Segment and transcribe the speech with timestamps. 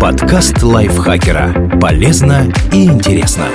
[0.00, 1.78] Подкаст лайфхакера.
[1.80, 3.46] Полезно и интересно.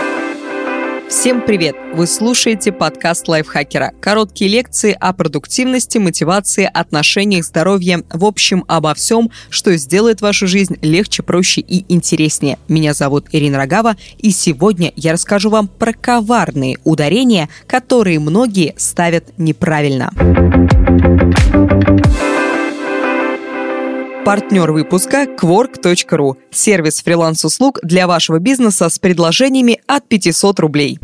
[1.10, 1.76] Всем привет!
[1.94, 3.92] Вы слушаете подкаст лайфхакера.
[4.00, 10.78] Короткие лекции о продуктивности, мотивации, отношениях, здоровье, в общем, обо всем, что сделает вашу жизнь
[10.82, 12.58] легче, проще и интереснее.
[12.68, 19.26] Меня зовут Ирина Рогава, и сегодня я расскажу вам про коварные ударения, которые многие ставят
[19.38, 20.12] неправильно.
[24.26, 31.00] Партнер выпуска– Quark.ru– сервис фриланс-услуг для вашего бизнеса с предложениями от 500 рублей.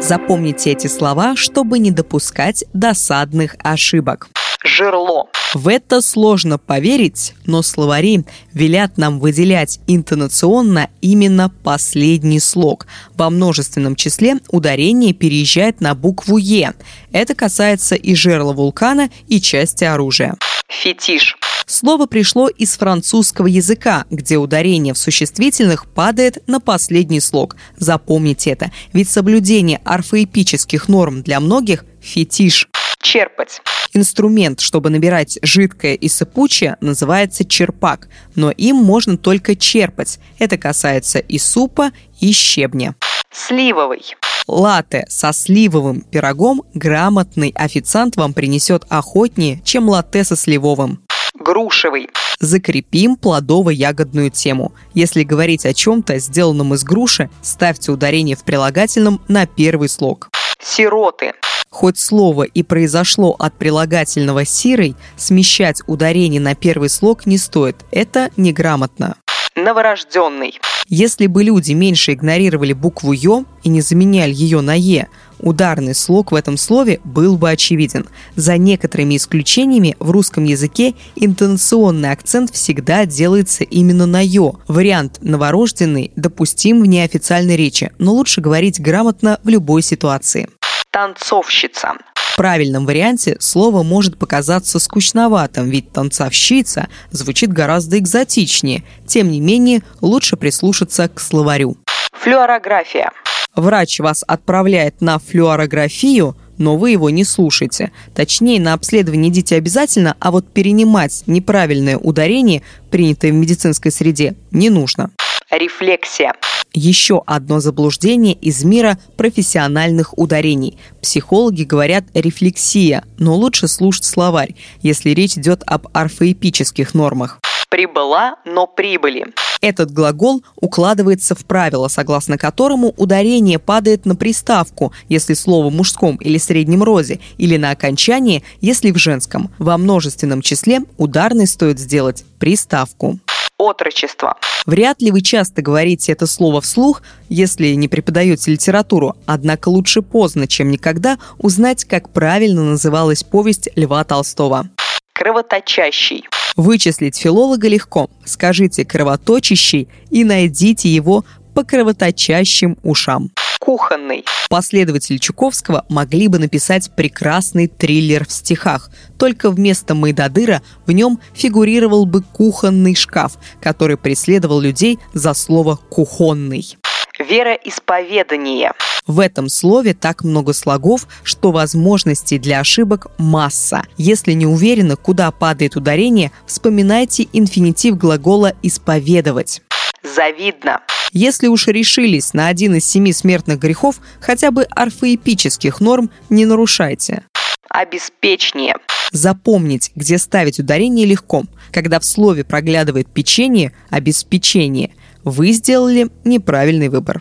[0.00, 4.28] Запомните эти слова, чтобы не допускать досадных ошибок.
[4.64, 5.28] Жерло.
[5.54, 12.86] В это сложно поверить, но словари велят нам выделять интонационно именно последний слог.
[13.14, 16.74] Во множественном числе ударение переезжает на букву «Е».
[17.12, 20.36] Это касается и жерла вулкана, и части оружия.
[20.68, 21.36] Фетиш.
[21.66, 27.56] Слово пришло из французского языка, где ударение в существительных падает на последний слог.
[27.76, 32.68] Запомните это, ведь соблюдение орфоэпических норм для многих– фетиш.
[33.02, 33.60] Черпать.
[33.92, 40.18] Инструмент, чтобы набирать жидкое и сыпучее, называется черпак, но им можно только черпать.
[40.38, 42.94] Это касается и супа, и щебня.
[43.30, 44.14] Сливовый.
[44.46, 51.02] Латте со сливовым пирогом грамотный официант вам принесет охотнее, чем латте со сливовым.
[51.34, 52.08] Грушевый.
[52.38, 54.72] Закрепим плодово-ягодную тему.
[54.94, 60.28] Если говорить о чем-то, сделанном из груши, ставьте ударение в прилагательном на первый слог.
[60.60, 61.32] Сироты.
[61.72, 67.76] Хоть слово и произошло от прилагательного «сирой», смещать ударение на первый слог не стоит.
[67.90, 69.16] Это неграмотно.
[69.56, 70.60] Новорожденный.
[70.88, 76.30] Если бы люди меньше игнорировали букву «ё» и не заменяли ее на «е», ударный слог
[76.30, 78.06] в этом слове был бы очевиден.
[78.36, 84.56] За некоторыми исключениями в русском языке интонационный акцент всегда делается именно на «ё».
[84.68, 90.50] Вариант «новорожденный» допустим в неофициальной речи, но лучше говорить грамотно в любой ситуации
[90.92, 91.94] танцовщица.
[92.14, 98.84] В правильном варианте слово может показаться скучноватым, ведь танцовщица звучит гораздо экзотичнее.
[99.06, 101.76] Тем не менее, лучше прислушаться к словарю.
[102.12, 103.10] Флюорография.
[103.54, 107.92] Врач вас отправляет на флюорографию, но вы его не слушаете.
[108.14, 114.70] Точнее, на обследование идите обязательно, а вот перенимать неправильное ударение, принятое в медицинской среде, не
[114.70, 115.10] нужно.
[115.52, 116.32] Рефлексия.
[116.72, 120.78] Еще одно заблуждение из мира профессиональных ударений.
[121.02, 127.38] Психологи говорят рефлексия, но лучше слушать словарь, если речь идет об орфоэпических нормах.
[127.68, 129.26] Прибыла, но прибыли.
[129.60, 136.16] Этот глагол укладывается в правило, согласно которому ударение падает на приставку, если слово в мужском
[136.16, 139.50] или среднем роде, или на окончание, если в женском.
[139.58, 143.18] Во множественном числе ударный стоит сделать приставку
[143.62, 144.36] отрочество.
[144.66, 150.46] Вряд ли вы часто говорите это слово вслух, если не преподаете литературу, однако лучше поздно,
[150.46, 154.68] чем никогда, узнать, как правильно называлась повесть Льва Толстого.
[155.12, 156.26] Кровоточащий.
[156.56, 158.10] Вычислить филолога легко.
[158.24, 161.24] Скажите «кровоточащий» и найдите его
[161.54, 163.30] по кровоточащим ушам
[163.62, 164.24] кухонный.
[164.48, 168.90] Последователи Чуковского могли бы написать прекрасный триллер в стихах,
[169.20, 176.76] только вместо Майдадыра в нем фигурировал бы кухонный шкаф, который преследовал людей за слово «кухонный».
[177.20, 178.72] Вероисповедание.
[179.06, 183.84] В этом слове так много слогов, что возможностей для ошибок масса.
[183.96, 189.62] Если не уверены, куда падает ударение, вспоминайте инфинитив глагола «исповедовать».
[190.02, 190.80] Завидно.
[191.12, 197.24] Если уж решились на один из семи смертных грехов, хотя бы орфоэпических норм не нарушайте.
[197.68, 198.76] Обеспечнее.
[199.12, 201.44] Запомнить, где ставить ударение легко.
[201.70, 207.20] Когда в слове проглядывает печенье, обеспечение, вы сделали неправильный выбор.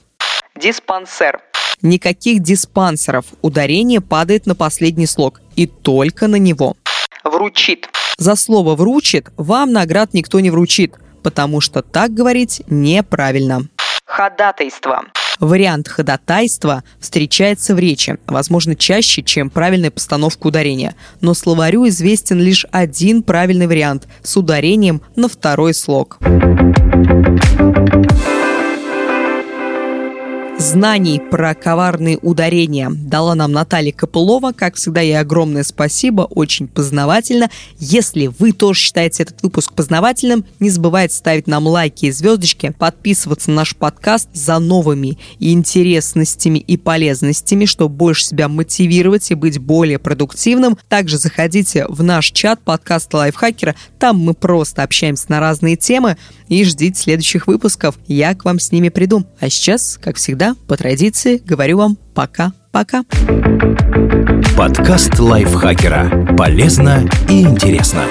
[0.58, 1.42] Диспансер.
[1.82, 3.26] Никаких диспансеров.
[3.42, 5.42] Ударение падает на последний слог.
[5.58, 6.78] И только на него.
[7.26, 7.90] Вручит.
[8.18, 13.68] За слово «вручит» вам наград никто не вручит, потому что так говорить неправильно.
[14.12, 15.04] Ходатайство.
[15.40, 20.96] Вариант ходатайства встречается в речи, возможно, чаще, чем правильная постановка ударения.
[21.22, 26.18] Но словарю известен лишь один правильный вариант с ударением на второй слог.
[30.62, 34.52] Знаний про коварные ударения дала нам Наталья Копылова.
[34.52, 37.50] Как всегда, ей огромное спасибо, очень познавательно.
[37.80, 43.50] Если вы тоже считаете этот выпуск познавательным, не забывайте ставить нам лайки и звездочки, подписываться
[43.50, 49.98] на наш подкаст за новыми интересностями и полезностями, чтобы больше себя мотивировать и быть более
[49.98, 50.78] продуктивным.
[50.88, 53.76] Также заходите в наш чат подкаста Лайфхакера.
[54.00, 56.18] Там мы просто общаемся на разные темы
[56.50, 57.98] и ждите следующих выпусков.
[58.08, 59.26] Я к вам с ними приду.
[59.40, 63.04] А сейчас, как всегда, по традиции, говорю вам пока-пока.
[64.58, 66.36] Подкаст Лайфхакера.
[66.38, 68.04] Полезно и интересно.